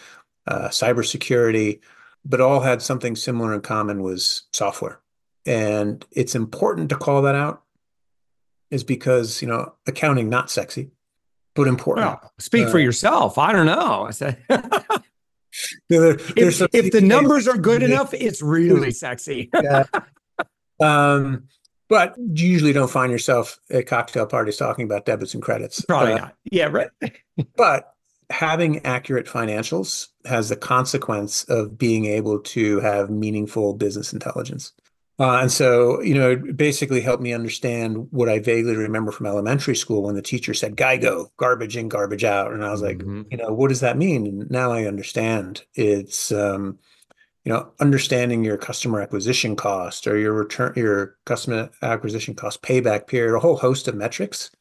uh, 0.48 0.68
cybersecurity, 0.68 1.80
but 2.26 2.42
all 2.42 2.60
had 2.60 2.82
something 2.82 3.16
similar 3.16 3.54
in 3.54 3.62
common 3.62 4.04
was 4.04 4.44
software. 4.52 5.00
And 5.46 6.06
it's 6.12 6.36
important 6.36 6.90
to 6.90 6.98
call 6.98 7.22
that 7.22 7.36
out 7.36 7.64
is 8.72 8.84
because, 8.84 9.42
you 9.42 9.48
know, 9.48 9.74
accounting 9.86 10.30
not 10.30 10.50
sexy, 10.50 10.92
but 11.56 11.68
important. 11.68 12.08
Well, 12.08 12.34
speak 12.40 12.68
uh, 12.68 12.72
for 12.72 12.80
yourself. 12.80 13.38
I 13.38 13.52
don't 13.52 13.66
know. 13.66 14.06
I 14.08 14.12
said 14.12 14.38
if 15.90 16.92
the 16.92 17.02
numbers 17.02 17.48
are 17.48 17.58
good 17.58 17.84
enough, 17.84 18.14
it's 18.14 18.42
really 18.42 18.92
sexy. 19.06 19.50
yeah. 19.54 19.84
Um, 20.80 21.48
but 21.90 22.16
you 22.20 22.48
usually 22.50 22.72
don't 22.72 22.92
find 22.92 23.12
yourself 23.12 23.60
at 23.72 23.88
cocktail 23.88 24.28
parties 24.28 24.58
talking 24.58 24.86
about 24.86 25.08
debits 25.08 25.34
and 25.34 25.42
credits. 25.42 25.82
Probably 25.82 26.14
uh, 26.14 26.18
not. 26.18 26.36
Yeah, 26.52 26.66
right. 26.66 26.90
but 27.56 27.96
having 28.30 28.86
accurate 28.86 29.26
financials 29.26 30.08
has 30.26 30.50
the 30.50 30.56
consequence 30.56 31.46
of 31.46 31.78
being 31.78 32.06
able 32.06 32.40
to 32.40 32.80
have 32.82 33.10
meaningful 33.10 33.74
business 33.74 34.14
intelligence. 34.14 34.74
Uh, 35.20 35.40
and 35.42 35.52
so, 35.52 36.00
you 36.02 36.14
know, 36.14 36.32
it 36.32 36.56
basically 36.56 37.02
helped 37.02 37.24
me 37.24 37.34
understand 37.34 38.08
what 38.12 38.30
I 38.30 38.38
vaguely 38.38 38.76
remember 38.76 39.12
from 39.12 39.26
elementary 39.26 39.76
school 39.76 40.04
when 40.04 40.14
the 40.14 40.22
teacher 40.22 40.54
said 40.54 40.78
GIGO, 40.78 41.30
garbage 41.38 41.76
in, 41.76 41.90
garbage 41.90 42.24
out. 42.24 42.54
And 42.54 42.64
I 42.64 42.70
was 42.70 42.84
mm-hmm. 42.84 43.18
like, 43.18 43.32
you 43.32 43.38
know, 43.38 43.52
what 43.52 43.70
does 43.70 43.80
that 43.80 43.98
mean? 43.98 44.28
And 44.28 44.52
now 44.52 44.72
I 44.72 44.86
understand. 44.86 45.64
It's, 45.74 46.32
um, 46.32 46.78
you 47.44 47.52
know, 47.52 47.72
understanding 47.80 48.44
your 48.44 48.58
customer 48.58 49.02
acquisition 49.02 49.56
cost 49.56 50.06
or 50.06 50.20
your 50.20 50.34
return, 50.34 50.74
your 50.76 51.16
customer 51.26 51.70
acquisition 51.82 52.36
cost 52.36 52.62
payback 52.62 53.08
period, 53.08 53.36
a 53.36 53.40
whole 53.40 53.56
host 53.56 53.88
of 53.88 53.96
metrics 53.96 54.52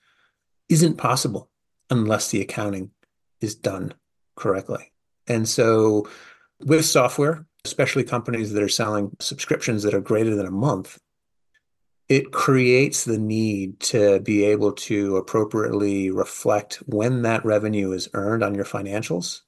isn't 0.69 0.97
possible 0.97 1.51
unless 1.91 2.31
the 2.31 2.41
accounting 2.41 2.93
is 3.41 3.55
done 3.55 3.93
correctly. 4.37 4.93
And 5.27 5.49
so 5.49 6.09
with 6.61 6.85
software, 6.85 7.45
especially 7.67 8.05
companies 8.05 8.53
that 8.53 8.63
are 8.63 8.69
selling 8.69 9.17
subscriptions 9.21 9.83
that 9.83 9.95
are 9.95 10.01
greater 10.01 10.35
than 10.35 10.47
a 10.47 10.51
month, 10.51 10.99
it 12.09 12.33
creates 12.33 13.05
the 13.05 13.19
need 13.19 13.81
to 13.81 14.21
be 14.21 14.45
able 14.45 14.73
to 14.73 15.17
appropriately 15.17 16.11
reflect 16.11 16.77
when 16.87 17.23
that 17.23 17.45
revenue 17.45 17.93
is 17.93 18.09
earned 18.15 18.45
on 18.45 18.55
your 18.55 18.65
financials. 18.65 19.41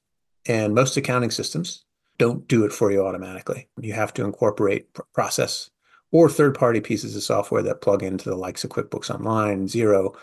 And 0.46 0.74
most 0.74 0.96
accounting 0.96 1.30
systems 1.30 1.84
don't 2.18 2.48
do 2.48 2.64
it 2.64 2.72
for 2.72 2.90
you 2.90 3.06
automatically. 3.06 3.68
You 3.80 3.92
have 3.92 4.12
to 4.14 4.24
incorporate 4.24 4.88
process 5.14 5.70
or 6.10 6.28
third 6.28 6.54
party 6.54 6.80
pieces 6.80 7.14
of 7.14 7.22
software 7.22 7.62
that 7.62 7.80
plug 7.80 8.02
into 8.02 8.28
the 8.28 8.36
likes 8.36 8.64
of 8.64 8.70
QuickBooks 8.70 9.10
Online, 9.10 9.66
Xero 9.66 10.14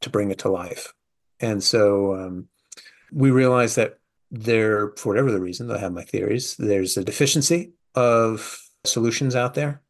to 0.00 0.10
bring 0.10 0.30
it 0.30 0.38
to 0.40 0.48
life. 0.48 0.92
And 1.40 1.62
so 1.62 2.14
um, 2.14 2.48
we 3.12 3.30
realized 3.30 3.76
that 3.76 3.98
there, 4.44 4.92
for 4.96 5.10
whatever 5.10 5.30
the 5.30 5.40
reason, 5.40 5.70
I 5.70 5.78
have 5.78 5.92
my 5.92 6.02
theories, 6.02 6.56
there's 6.56 6.96
a 6.96 7.04
deficiency 7.04 7.72
of 7.94 8.60
solutions 8.84 9.34
out 9.34 9.54
there 9.54 9.82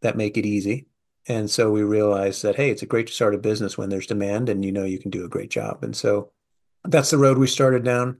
that 0.00 0.16
make 0.16 0.36
it 0.36 0.46
easy. 0.46 0.86
And 1.26 1.50
so 1.50 1.70
we 1.70 1.82
realized 1.82 2.42
that, 2.42 2.56
hey, 2.56 2.70
it's 2.70 2.82
a 2.82 2.86
great 2.86 3.08
to 3.08 3.12
start 3.12 3.34
a 3.34 3.38
business 3.38 3.76
when 3.76 3.90
there's 3.90 4.06
demand 4.06 4.48
and 4.48 4.64
you 4.64 4.72
know 4.72 4.84
you 4.84 4.98
can 4.98 5.10
do 5.10 5.24
a 5.24 5.28
great 5.28 5.50
job. 5.50 5.84
And 5.84 5.94
so 5.94 6.30
that's 6.84 7.10
the 7.10 7.18
road 7.18 7.36
we 7.36 7.46
started 7.46 7.84
down. 7.84 8.18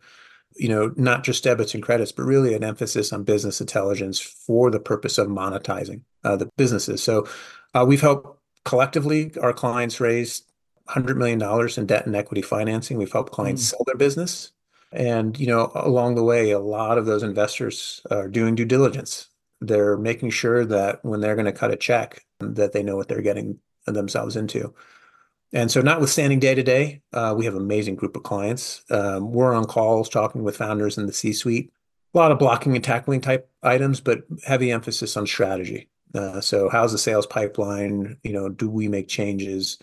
You 0.56 0.68
know, 0.68 0.92
not 0.96 1.24
just 1.24 1.44
debits 1.44 1.74
and 1.74 1.82
credits, 1.82 2.10
but 2.10 2.24
really 2.24 2.54
an 2.54 2.64
emphasis 2.64 3.12
on 3.12 3.22
business 3.22 3.60
intelligence 3.60 4.18
for 4.18 4.70
the 4.70 4.80
purpose 4.80 5.16
of 5.16 5.28
monetizing 5.28 6.02
uh, 6.24 6.36
the 6.36 6.50
businesses. 6.56 7.02
So 7.02 7.28
uh, 7.74 7.84
we've 7.86 8.00
helped 8.00 8.40
collectively 8.64 9.32
our 9.40 9.52
clients 9.52 10.00
raise 10.00 10.42
$100 10.88 11.16
million 11.16 11.40
in 11.76 11.86
debt 11.86 12.06
and 12.06 12.16
equity 12.16 12.42
financing. 12.42 12.98
We've 12.98 13.12
helped 13.12 13.32
clients 13.32 13.62
mm. 13.62 13.70
sell 13.70 13.84
their 13.86 13.96
business 13.96 14.52
and, 14.92 15.38
you 15.38 15.46
know, 15.46 15.70
along 15.74 16.14
the 16.14 16.24
way, 16.24 16.50
a 16.50 16.58
lot 16.58 16.98
of 16.98 17.06
those 17.06 17.22
investors 17.22 18.00
are 18.10 18.28
doing 18.28 18.54
due 18.54 18.64
diligence. 18.64 19.28
They're 19.60 19.96
making 19.96 20.30
sure 20.30 20.64
that 20.64 21.04
when 21.04 21.20
they're 21.20 21.34
going 21.34 21.46
to 21.46 21.52
cut 21.52 21.72
a 21.72 21.76
check, 21.76 22.24
that 22.40 22.72
they 22.72 22.82
know 22.82 22.96
what 22.96 23.08
they're 23.08 23.22
getting 23.22 23.58
themselves 23.86 24.36
into. 24.36 24.74
And 25.52 25.70
so, 25.70 25.80
notwithstanding 25.80 26.40
day 26.40 26.54
to 26.54 26.62
day, 26.62 27.02
we 27.34 27.44
have 27.44 27.54
an 27.54 27.62
amazing 27.62 27.96
group 27.96 28.16
of 28.16 28.22
clients. 28.22 28.82
Um, 28.90 29.32
we're 29.32 29.54
on 29.54 29.64
calls 29.64 30.08
talking 30.08 30.42
with 30.42 30.56
founders 30.56 30.98
in 30.98 31.06
the 31.06 31.12
C 31.12 31.32
suite. 31.32 31.72
A 32.14 32.18
lot 32.18 32.32
of 32.32 32.38
blocking 32.38 32.74
and 32.74 32.84
tackling 32.84 33.20
type 33.20 33.50
items, 33.62 34.00
but 34.00 34.24
heavy 34.46 34.70
emphasis 34.70 35.16
on 35.16 35.26
strategy. 35.26 35.88
Uh, 36.14 36.40
so, 36.40 36.68
how's 36.68 36.92
the 36.92 36.98
sales 36.98 37.26
pipeline? 37.26 38.18
You 38.22 38.32
know, 38.32 38.48
do 38.50 38.68
we 38.68 38.88
make 38.88 39.08
changes? 39.08 39.78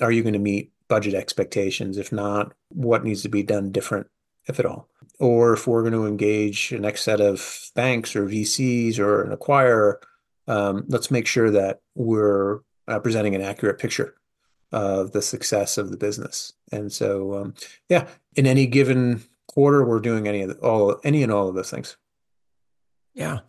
Are 0.00 0.10
you 0.10 0.22
going 0.22 0.32
to 0.32 0.38
meet 0.38 0.72
budget 0.88 1.14
expectations? 1.14 1.98
If 1.98 2.12
not, 2.12 2.54
what 2.70 3.04
needs 3.04 3.22
to 3.22 3.28
be 3.28 3.42
done 3.42 3.72
different 3.72 4.06
if 4.50 4.60
at 4.60 4.66
all. 4.66 4.88
Or 5.18 5.54
if 5.54 5.66
we're 5.66 5.82
going 5.82 5.92
to 5.94 6.06
engage 6.06 6.72
a 6.72 6.78
next 6.78 7.02
set 7.02 7.20
of 7.20 7.70
banks 7.74 8.14
or 8.14 8.26
VCs 8.26 8.98
or 8.98 9.22
an 9.22 9.36
acquirer, 9.36 9.96
um, 10.46 10.84
let's 10.88 11.10
make 11.10 11.26
sure 11.26 11.50
that 11.50 11.80
we're 11.94 12.60
uh, 12.88 12.98
presenting 13.00 13.34
an 13.34 13.42
accurate 13.42 13.78
picture 13.78 14.14
of 14.72 15.12
the 15.12 15.22
success 15.22 15.78
of 15.78 15.90
the 15.90 15.96
business. 15.96 16.52
And 16.72 16.92
so, 16.92 17.34
um, 17.34 17.54
yeah, 17.88 18.06
in 18.36 18.46
any 18.46 18.66
given 18.66 19.22
quarter, 19.48 19.84
we're 19.84 20.00
doing 20.00 20.28
any 20.28 20.42
of 20.42 20.48
the, 20.48 20.56
all 20.56 21.00
any 21.04 21.22
and 21.22 21.32
all 21.32 21.48
of 21.48 21.54
those 21.54 21.70
things. 21.70 21.96
Yeah. 23.14 23.40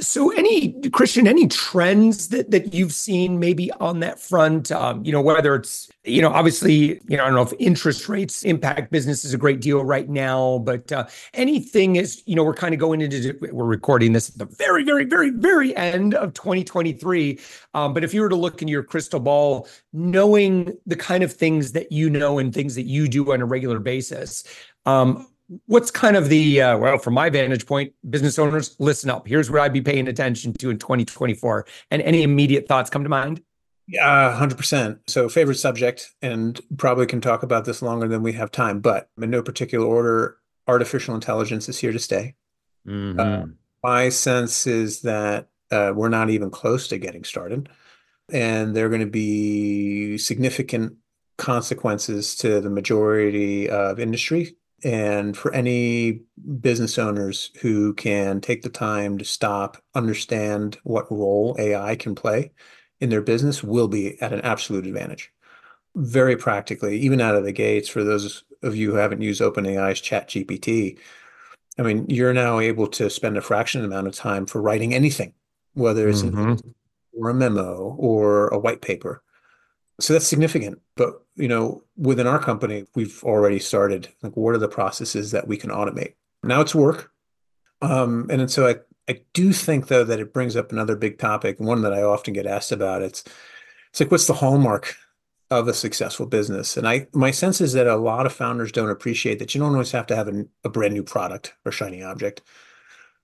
So, 0.00 0.30
any 0.30 0.72
Kristian, 0.72 1.26
any 1.26 1.46
trends 1.46 2.28
that 2.28 2.50
that 2.50 2.72
you've 2.72 2.92
seen 2.92 3.38
maybe 3.38 3.70
on 3.72 4.00
that 4.00 4.18
front? 4.18 4.72
Um, 4.72 5.04
you 5.04 5.12
know, 5.12 5.20
whether 5.20 5.54
it's 5.54 5.90
you 6.04 6.20
know, 6.20 6.30
obviously, 6.30 7.00
you 7.06 7.16
know, 7.16 7.24
I 7.24 7.26
don't 7.26 7.34
know 7.34 7.42
if 7.42 7.52
interest 7.60 8.08
rates 8.08 8.42
impact 8.42 8.90
businesses 8.90 9.32
a 9.32 9.38
great 9.38 9.60
deal 9.60 9.84
right 9.84 10.08
now, 10.08 10.58
but 10.64 10.90
uh, 10.90 11.06
anything 11.34 11.96
is, 11.96 12.22
you 12.26 12.34
know, 12.34 12.42
we're 12.42 12.54
kind 12.54 12.74
of 12.74 12.80
going 12.80 13.00
into 13.00 13.38
we're 13.52 13.64
recording 13.64 14.12
this 14.12 14.30
at 14.30 14.38
the 14.38 14.46
very, 14.46 14.82
very, 14.82 15.04
very, 15.04 15.30
very 15.30 15.76
end 15.76 16.14
of 16.14 16.34
2023. 16.34 17.38
Um, 17.74 17.94
but 17.94 18.02
if 18.02 18.12
you 18.12 18.20
were 18.20 18.28
to 18.28 18.36
look 18.36 18.62
into 18.62 18.72
your 18.72 18.82
crystal 18.82 19.20
ball, 19.20 19.68
knowing 19.92 20.76
the 20.86 20.96
kind 20.96 21.22
of 21.22 21.32
things 21.32 21.72
that 21.72 21.92
you 21.92 22.10
know 22.10 22.38
and 22.38 22.52
things 22.52 22.74
that 22.74 22.86
you 22.86 23.06
do 23.06 23.32
on 23.32 23.40
a 23.40 23.46
regular 23.46 23.78
basis, 23.78 24.42
um, 24.86 25.28
what's 25.66 25.90
kind 25.90 26.16
of 26.16 26.28
the 26.28 26.62
uh, 26.62 26.78
well 26.78 26.98
from 26.98 27.14
my 27.14 27.30
vantage 27.30 27.66
point 27.66 27.92
business 28.08 28.38
owners 28.38 28.76
listen 28.78 29.10
up. 29.10 29.26
Here's 29.26 29.50
what 29.50 29.60
i'd 29.60 29.72
be 29.72 29.80
paying 29.80 30.08
attention 30.08 30.52
to 30.54 30.70
in 30.70 30.78
2024 30.78 31.66
and 31.90 32.02
any 32.02 32.22
immediate 32.22 32.68
thoughts 32.68 32.90
come 32.90 33.02
to 33.02 33.08
mind? 33.08 33.42
Yeah 33.88 34.38
100% 34.40 35.00
so 35.06 35.28
favorite 35.28 35.56
subject 35.56 36.10
and 36.22 36.60
probably 36.76 37.06
can 37.06 37.20
talk 37.20 37.42
about 37.42 37.64
this 37.64 37.82
longer 37.82 38.08
than 38.08 38.22
we 38.22 38.32
have 38.32 38.50
time 38.50 38.80
but 38.80 39.10
in 39.20 39.30
no 39.30 39.42
particular 39.42 39.86
order 39.86 40.38
artificial 40.68 41.14
intelligence 41.14 41.68
is 41.68 41.78
here 41.78 41.92
to 41.92 41.98
stay. 41.98 42.34
Mm-hmm. 42.86 43.20
uh, 43.20 43.46
my 43.82 44.08
sense 44.08 44.66
is 44.66 45.02
that 45.02 45.48
uh, 45.70 45.92
we're 45.94 46.08
not 46.08 46.30
even 46.30 46.50
close 46.50 46.88
to 46.88 46.98
getting 46.98 47.24
started 47.24 47.68
and 48.32 48.74
there 48.74 48.86
are 48.86 48.88
going 48.88 49.00
to 49.00 49.06
be 49.06 50.18
significant 50.18 50.94
consequences 51.38 52.36
to 52.36 52.60
the 52.60 52.70
majority 52.70 53.68
of 53.68 53.98
industry 53.98 54.56
and 54.84 55.36
for 55.36 55.52
any 55.54 56.22
business 56.60 56.98
owners 56.98 57.50
who 57.60 57.94
can 57.94 58.40
take 58.40 58.62
the 58.62 58.68
time 58.68 59.18
to 59.18 59.24
stop, 59.24 59.82
understand 59.94 60.78
what 60.82 61.10
role 61.10 61.56
AI 61.58 61.94
can 61.96 62.14
play 62.14 62.52
in 63.00 63.10
their 63.10 63.22
business, 63.22 63.62
will 63.62 63.88
be 63.88 64.20
at 64.20 64.32
an 64.32 64.40
absolute 64.42 64.86
advantage. 64.86 65.32
Very 65.94 66.36
practically, 66.36 66.98
even 66.98 67.20
out 67.20 67.34
of 67.34 67.44
the 67.44 67.52
gates, 67.52 67.88
for 67.88 68.02
those 68.02 68.44
of 68.62 68.76
you 68.76 68.90
who 68.90 68.96
haven't 68.96 69.22
used 69.22 69.40
OpenAI's 69.40 70.00
ChatGPT, 70.00 70.98
I 71.78 71.82
mean, 71.82 72.06
you're 72.08 72.34
now 72.34 72.58
able 72.58 72.86
to 72.88 73.10
spend 73.10 73.36
a 73.36 73.42
fraction 73.42 73.84
amount 73.84 74.06
of 74.06 74.14
time 74.14 74.46
for 74.46 74.60
writing 74.60 74.94
anything, 74.94 75.32
whether 75.74 76.08
it's 76.08 76.22
mm-hmm. 76.22 76.54
or 77.18 77.30
a 77.30 77.34
memo 77.34 77.96
or 77.98 78.48
a 78.48 78.58
white 78.58 78.82
paper. 78.82 79.22
So 80.00 80.12
that's 80.12 80.26
significant. 80.26 80.80
But 80.96 81.22
you 81.36 81.48
know, 81.48 81.82
within 81.96 82.26
our 82.26 82.38
company, 82.38 82.86
we've 82.94 83.22
already 83.24 83.58
started 83.58 84.08
like 84.22 84.36
what 84.36 84.54
are 84.54 84.58
the 84.58 84.68
processes 84.68 85.30
that 85.32 85.46
we 85.46 85.56
can 85.56 85.70
automate? 85.70 86.14
Now 86.42 86.60
it's 86.60 86.74
work. 86.74 87.10
Um, 87.80 88.28
and 88.30 88.50
so 88.50 88.68
I, 88.68 88.76
I 89.08 89.20
do 89.32 89.52
think 89.52 89.88
though 89.88 90.04
that 90.04 90.20
it 90.20 90.32
brings 90.32 90.56
up 90.56 90.72
another 90.72 90.96
big 90.96 91.18
topic, 91.18 91.58
one 91.58 91.82
that 91.82 91.92
I 91.92 92.02
often 92.02 92.34
get 92.34 92.46
asked 92.46 92.72
about. 92.72 93.02
It's 93.02 93.24
it's 93.90 94.00
like 94.00 94.10
what's 94.10 94.26
the 94.26 94.34
hallmark 94.34 94.96
of 95.50 95.68
a 95.68 95.74
successful 95.74 96.26
business? 96.26 96.76
And 96.76 96.88
I 96.88 97.08
my 97.12 97.30
sense 97.30 97.60
is 97.60 97.72
that 97.74 97.86
a 97.86 97.96
lot 97.96 98.26
of 98.26 98.32
founders 98.32 98.72
don't 98.72 98.90
appreciate 98.90 99.38
that 99.38 99.54
you 99.54 99.60
don't 99.60 99.72
always 99.72 99.92
have 99.92 100.06
to 100.08 100.16
have 100.16 100.28
a, 100.28 100.44
a 100.64 100.70
brand 100.70 100.94
new 100.94 101.02
product 101.02 101.54
or 101.64 101.72
shiny 101.72 102.02
object. 102.02 102.42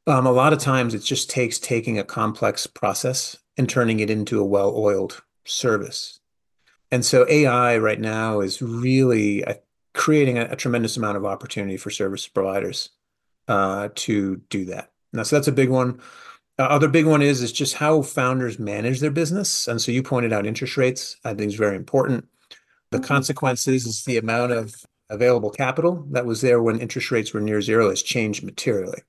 Um, 0.07 0.27
a 0.27 0.33
lot 0.33 0.53
of 0.53 0.59
times 0.59 0.95
it 0.95 1.01
just 1.01 1.29
takes 1.29 1.59
taking 1.59 1.99
a 1.99 2.05
complex 2.05 2.67
process 2.67 3.37
and 3.59 3.69
turning 3.69 4.01
it 4.01 4.09
into 4.09 4.41
a 4.41 4.45
well-oiled 4.45 5.23
service 5.45 6.18
and 6.91 7.05
so 7.05 7.27
AI 7.29 7.79
right 7.79 8.01
now 8.01 8.41
is 8.41 8.63
really 8.63 9.45
uh, 9.45 9.55
creating 9.95 10.39
a, 10.39 10.45
a, 10.51 10.57
tremendous 10.57 10.97
amount 10.97 11.17
of 11.17 11.25
opportunity 11.25 11.77
for 11.77 11.91
service 11.91 12.27
providers 12.27 12.91
uh, 13.49 13.89
to 13.95 14.37
do 14.49 14.65
that. 14.67 14.93
Now, 15.13 15.23
so 15.23 15.37
that's 15.37 15.49
a 15.49 15.53
big 15.53 15.71
one. 15.71 16.01
Uh, 16.59 16.65
other 16.65 16.89
big 16.89 17.07
one 17.07 17.23
is 17.23 17.41
is 17.41 17.53
just 17.53 17.75
how 17.75 18.03
founders 18.03 18.59
manage 18.59 19.01
their 19.01 19.11
business. 19.11 19.69
And 19.69 19.81
so 19.81 19.93
you 19.93 20.03
pointed 20.03 20.33
out 20.33 20.47
interest 20.47 20.77
rates. 20.77 21.17
I 21.25 21.35
think 21.35 21.49
is 21.49 21.55
very 21.55 21.77
important. 21.77 22.27
The 22.91 23.01
consequences 23.01 23.87
is 23.87 24.05
the 24.05 24.17
amount 24.17 24.53
of 24.53 24.75
available 25.11 25.51
capital 25.51 26.07
that 26.11 26.27
was 26.27 26.41
there 26.41 26.63
when 26.63 26.81
interest 26.81 27.11
rates 27.11 27.33
were 27.33 27.41
near 27.41 27.63
zero 27.63 27.91
has 27.91 28.03
changed 28.03 28.45
materially. 28.45 29.03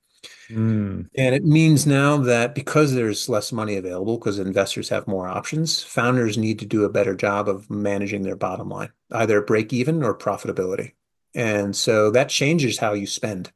Mm. 0.48 1.08
And 1.14 1.34
it 1.34 1.44
means 1.44 1.86
now 1.86 2.16
that 2.18 2.54
because 2.54 2.94
there's 2.94 3.28
less 3.28 3.52
money 3.52 3.76
available, 3.76 4.18
because 4.18 4.38
investors 4.38 4.88
have 4.88 5.06
more 5.06 5.28
options, 5.28 5.82
founders 5.82 6.36
need 6.36 6.58
to 6.58 6.66
do 6.66 6.84
a 6.84 6.90
better 6.90 7.14
job 7.14 7.48
of 7.48 7.70
managing 7.70 8.22
their 8.22 8.36
bottom 8.36 8.68
line, 8.68 8.90
either 9.12 9.40
break 9.40 9.72
even 9.72 10.02
or 10.02 10.16
profitability. 10.16 10.92
And 11.34 11.74
so 11.74 12.10
that 12.10 12.28
changes 12.28 12.78
how 12.78 12.92
you 12.92 13.06
spend. 13.06 13.52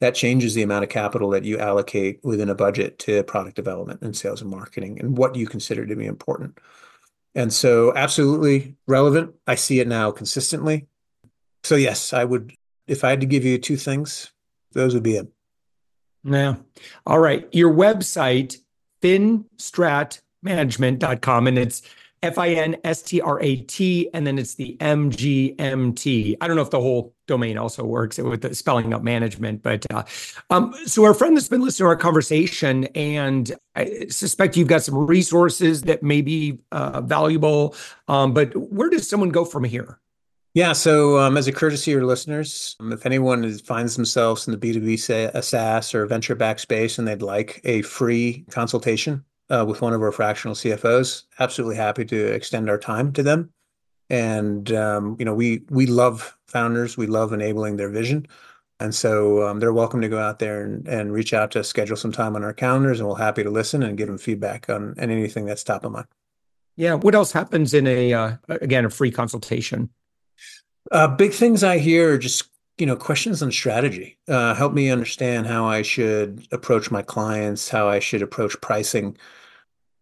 That 0.00 0.14
changes 0.14 0.54
the 0.54 0.62
amount 0.62 0.84
of 0.84 0.90
capital 0.90 1.30
that 1.30 1.44
you 1.44 1.58
allocate 1.58 2.20
within 2.22 2.50
a 2.50 2.54
budget 2.54 2.98
to 3.00 3.22
product 3.22 3.56
development 3.56 4.02
and 4.02 4.14
sales 4.14 4.42
and 4.42 4.50
marketing 4.50 5.00
and 5.00 5.16
what 5.16 5.34
you 5.34 5.46
consider 5.46 5.86
to 5.86 5.96
be 5.96 6.04
important. 6.04 6.58
And 7.34 7.52
so, 7.52 7.94
absolutely 7.94 8.76
relevant. 8.86 9.34
I 9.46 9.54
see 9.54 9.80
it 9.80 9.88
now 9.88 10.10
consistently. 10.10 10.86
So, 11.64 11.76
yes, 11.76 12.12
I 12.12 12.24
would, 12.24 12.54
if 12.86 13.04
I 13.04 13.10
had 13.10 13.20
to 13.20 13.26
give 13.26 13.44
you 13.44 13.58
two 13.58 13.76
things, 13.76 14.32
those 14.72 14.94
would 14.94 15.02
be 15.02 15.16
it. 15.16 15.28
Yeah. 16.26 16.56
All 17.06 17.20
right. 17.20 17.48
Your 17.52 17.72
website, 17.72 18.56
finstratmanagement.com, 19.00 21.46
and 21.46 21.58
it's 21.58 21.82
F 22.22 22.38
I 22.38 22.48
N 22.48 22.76
S 22.82 23.02
T 23.02 23.20
R 23.20 23.38
A 23.40 23.56
T, 23.56 24.10
and 24.12 24.26
then 24.26 24.36
it's 24.38 24.54
the 24.54 24.76
M 24.80 25.10
G 25.10 25.54
M 25.58 25.92
T. 25.92 26.36
I 26.40 26.48
don't 26.48 26.56
know 26.56 26.62
if 26.62 26.70
the 26.70 26.80
whole 26.80 27.14
domain 27.28 27.58
also 27.58 27.84
works 27.84 28.18
with 28.18 28.42
the 28.42 28.52
spelling 28.56 28.92
up 28.92 29.02
management, 29.02 29.62
but 29.62 29.86
uh, 29.92 30.02
um, 30.50 30.74
so 30.86 31.04
our 31.04 31.14
friend 31.14 31.36
that's 31.36 31.48
been 31.48 31.60
listening 31.60 31.84
to 31.84 31.90
our 31.90 31.96
conversation, 31.96 32.86
and 32.96 33.54
I 33.76 34.06
suspect 34.08 34.56
you've 34.56 34.66
got 34.66 34.82
some 34.82 34.96
resources 34.96 35.82
that 35.82 36.02
may 36.02 36.22
be 36.22 36.58
uh, 36.72 37.02
valuable. 37.02 37.76
Um, 38.08 38.34
but 38.34 38.56
where 38.56 38.90
does 38.90 39.08
someone 39.08 39.28
go 39.28 39.44
from 39.44 39.62
here? 39.62 40.00
Yeah. 40.56 40.72
So, 40.72 41.18
um, 41.18 41.36
as 41.36 41.46
a 41.46 41.52
courtesy 41.52 41.84
to 41.84 41.90
your 41.90 42.06
listeners, 42.06 42.76
um, 42.80 42.90
if 42.90 43.04
anyone 43.04 43.44
is, 43.44 43.60
finds 43.60 43.94
themselves 43.94 44.48
in 44.48 44.58
the 44.58 44.58
B2B 44.58 45.44
SaaS 45.44 45.94
or 45.94 46.06
venture 46.06 46.34
back 46.34 46.58
space 46.60 46.98
and 46.98 47.06
they'd 47.06 47.20
like 47.20 47.60
a 47.64 47.82
free 47.82 48.42
consultation 48.48 49.22
uh, 49.50 49.66
with 49.68 49.82
one 49.82 49.92
of 49.92 50.00
our 50.00 50.12
fractional 50.12 50.54
CFOs, 50.54 51.24
absolutely 51.40 51.76
happy 51.76 52.06
to 52.06 52.32
extend 52.32 52.70
our 52.70 52.78
time 52.78 53.12
to 53.12 53.22
them. 53.22 53.50
And 54.08 54.72
um, 54.72 55.16
you 55.18 55.26
know, 55.26 55.34
we 55.34 55.60
we 55.68 55.84
love 55.84 56.34
founders. 56.46 56.96
We 56.96 57.06
love 57.06 57.34
enabling 57.34 57.76
their 57.76 57.90
vision. 57.90 58.26
And 58.80 58.94
so 58.94 59.46
um, 59.46 59.60
they're 59.60 59.74
welcome 59.74 60.00
to 60.00 60.08
go 60.08 60.18
out 60.18 60.38
there 60.38 60.64
and, 60.64 60.88
and 60.88 61.12
reach 61.12 61.34
out 61.34 61.50
to 61.50 61.64
schedule 61.64 61.98
some 61.98 62.12
time 62.12 62.34
on 62.34 62.42
our 62.42 62.54
calendars, 62.54 62.98
and 62.98 63.06
we're 63.10 63.16
happy 63.16 63.42
to 63.42 63.50
listen 63.50 63.82
and 63.82 63.98
give 63.98 64.06
them 64.06 64.16
feedback 64.16 64.70
on, 64.70 64.94
on 64.98 65.10
anything 65.10 65.44
that's 65.44 65.62
top 65.62 65.84
of 65.84 65.92
mind. 65.92 66.06
Yeah. 66.76 66.94
What 66.94 67.14
else 67.14 67.32
happens 67.32 67.74
in 67.74 67.86
a 67.86 68.14
uh, 68.14 68.36
again 68.48 68.86
a 68.86 68.90
free 68.90 69.10
consultation? 69.10 69.90
Uh, 70.90 71.08
big 71.08 71.32
things 71.32 71.64
I 71.64 71.78
hear 71.78 72.14
are 72.14 72.18
just 72.18 72.44
you 72.78 72.86
know 72.86 72.96
questions 72.96 73.42
on 73.42 73.50
strategy. 73.50 74.18
Uh, 74.28 74.54
help 74.54 74.72
me 74.72 74.90
understand 74.90 75.46
how 75.46 75.66
I 75.66 75.82
should 75.82 76.46
approach 76.52 76.90
my 76.90 77.02
clients, 77.02 77.68
how 77.68 77.88
I 77.88 77.98
should 77.98 78.22
approach 78.22 78.60
pricing. 78.60 79.16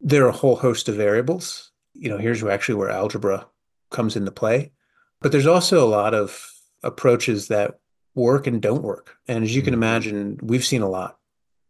There 0.00 0.24
are 0.24 0.30
a 0.30 0.32
whole 0.32 0.56
host 0.56 0.88
of 0.88 0.96
variables. 0.96 1.70
You 1.94 2.08
know, 2.08 2.18
here's 2.18 2.42
where 2.42 2.52
actually 2.52 2.74
where 2.74 2.90
algebra 2.90 3.46
comes 3.90 4.16
into 4.16 4.32
play. 4.32 4.72
But 5.20 5.32
there's 5.32 5.46
also 5.46 5.82
a 5.82 5.88
lot 5.88 6.12
of 6.12 6.52
approaches 6.82 7.48
that 7.48 7.78
work 8.14 8.46
and 8.46 8.60
don't 8.60 8.82
work. 8.82 9.16
And 9.26 9.44
as 9.44 9.54
you 9.54 9.62
can 9.62 9.72
mm-hmm. 9.72 9.82
imagine, 9.82 10.40
we've 10.42 10.64
seen 10.64 10.82
a 10.82 10.88
lot, 10.88 11.18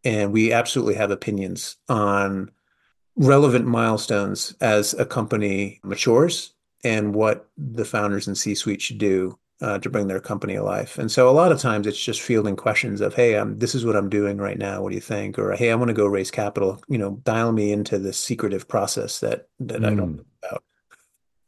and 0.02 0.32
we 0.32 0.52
absolutely 0.52 0.94
have 0.94 1.10
opinions 1.10 1.76
on 1.88 2.50
relevant 3.16 3.66
milestones 3.66 4.54
as 4.60 4.94
a 4.94 5.06
company 5.06 5.80
matures 5.84 6.53
and 6.84 7.14
what 7.14 7.48
the 7.56 7.84
founders 7.84 8.26
and 8.26 8.36
C-suite 8.36 8.82
should 8.82 8.98
do 8.98 9.38
uh, 9.60 9.78
to 9.78 9.88
bring 9.88 10.08
their 10.08 10.20
company 10.20 10.56
alive. 10.56 10.94
And 10.98 11.10
so 11.10 11.28
a 11.28 11.32
lot 11.32 11.52
of 11.52 11.58
times 11.58 11.86
it's 11.86 12.02
just 12.02 12.20
fielding 12.20 12.56
questions 12.56 13.00
of, 13.00 13.14
"Hey, 13.14 13.36
um, 13.36 13.58
this 13.58 13.74
is 13.74 13.84
what 13.84 13.96
I'm 13.96 14.10
doing 14.10 14.36
right 14.38 14.58
now. 14.58 14.82
What 14.82 14.90
do 14.90 14.94
you 14.94 15.00
think?" 15.00 15.38
Or, 15.38 15.52
"Hey, 15.52 15.70
I 15.70 15.74
want 15.74 15.88
to 15.88 15.94
go 15.94 16.06
raise 16.06 16.30
capital. 16.30 16.82
You 16.88 16.98
know, 16.98 17.20
dial 17.24 17.52
me 17.52 17.72
into 17.72 17.98
this 17.98 18.18
secretive 18.18 18.68
process 18.68 19.20
that 19.20 19.48
that 19.60 19.80
mm. 19.80 19.86
I 19.86 19.94
don't 19.94 19.98
hmm. 19.98 20.16
know 20.16 20.24
about." 20.42 20.64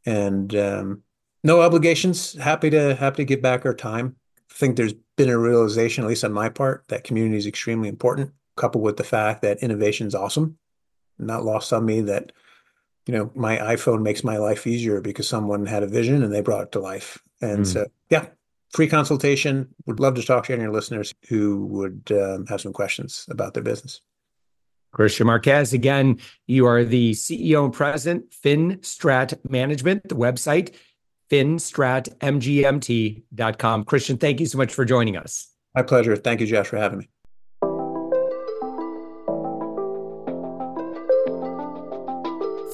And 0.05 0.55
um, 0.55 1.03
no 1.43 1.61
obligations. 1.61 2.33
Happy 2.33 2.69
to 2.69 2.95
happy 2.95 3.17
to 3.17 3.25
give 3.25 3.41
back 3.41 3.65
our 3.65 3.75
time. 3.75 4.15
I 4.49 4.53
think 4.53 4.77
there's 4.77 4.93
been 5.17 5.29
a 5.29 5.37
realization, 5.37 6.03
at 6.03 6.07
least 6.07 6.23
on 6.23 6.31
my 6.31 6.49
part, 6.49 6.85
that 6.87 7.03
community 7.03 7.37
is 7.37 7.45
extremely 7.45 7.89
important. 7.89 8.31
Coupled 8.55 8.83
with 8.83 8.97
the 8.97 9.03
fact 9.03 9.43
that 9.43 9.59
innovation 9.59 10.07
is 10.07 10.15
awesome, 10.15 10.57
not 11.19 11.43
lost 11.43 11.71
on 11.73 11.85
me 11.85 12.01
that 12.01 12.31
you 13.07 13.13
know, 13.13 13.31
my 13.35 13.57
iPhone 13.57 14.01
makes 14.01 14.23
my 14.23 14.37
life 14.37 14.67
easier 14.67 15.01
because 15.01 15.27
someone 15.27 15.65
had 15.65 15.83
a 15.83 15.87
vision 15.87 16.23
and 16.23 16.33
they 16.33 16.41
brought 16.41 16.63
it 16.63 16.71
to 16.73 16.79
life. 16.79 17.21
And 17.41 17.59
mm. 17.59 17.67
so, 17.67 17.87
yeah, 18.09 18.27
free 18.71 18.87
consultation. 18.87 19.69
Would 19.85 19.99
love 19.99 20.15
to 20.15 20.23
talk 20.23 20.45
to 20.45 20.53
any 20.53 20.61
of 20.61 20.65
your 20.65 20.73
listeners 20.73 21.13
who 21.29 21.65
would 21.67 22.11
um, 22.11 22.47
have 22.47 22.61
some 22.61 22.73
questions 22.73 23.25
about 23.29 23.53
their 23.53 23.63
business. 23.63 24.01
Kristian 24.93 25.25
Marquez, 25.25 25.73
again, 25.73 26.19
you 26.47 26.65
are 26.65 26.83
the 26.83 27.11
CEO 27.11 27.65
and 27.65 27.73
president, 27.73 28.31
FinStrat 28.31 29.49
Management, 29.49 30.09
the 30.09 30.15
website, 30.15 30.73
finstratmgmt.com. 31.29 33.85
Kristian, 33.85 34.19
thank 34.19 34.39
you 34.39 34.45
so 34.45 34.57
much 34.57 34.73
for 34.73 34.85
joining 34.85 35.17
us. 35.17 35.49
My 35.75 35.83
pleasure. 35.83 36.15
Thank 36.15 36.41
you, 36.41 36.47
Josh, 36.47 36.67
for 36.67 36.77
having 36.77 36.99
me. 36.99 37.09